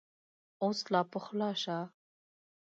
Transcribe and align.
اوس 0.63 0.79
لا 0.91 1.01
پخلا 1.11 1.51
شه! 1.61 1.77